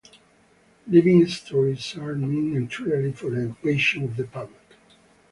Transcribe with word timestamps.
Living 0.87 1.19
histories 1.19 1.95
are 1.95 2.15
meant 2.15 2.57
entirely 2.57 3.11
for 3.11 3.35
education 3.35 4.03
of 4.03 4.17
the 4.17 4.23
public. 4.23 4.73